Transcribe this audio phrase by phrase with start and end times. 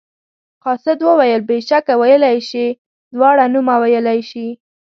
[0.63, 2.65] قاصد وویل بېشکه ویلی شي
[3.15, 4.47] دواړه نومه ویلی شي.